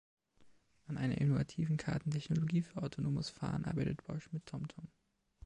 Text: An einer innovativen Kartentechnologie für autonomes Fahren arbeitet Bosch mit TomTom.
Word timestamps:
An 0.87 0.97
einer 0.97 1.19
innovativen 1.19 1.77
Kartentechnologie 1.77 2.63
für 2.63 2.81
autonomes 2.81 3.29
Fahren 3.29 3.65
arbeitet 3.65 4.03
Bosch 4.07 4.31
mit 4.31 4.47
TomTom. 4.47 4.87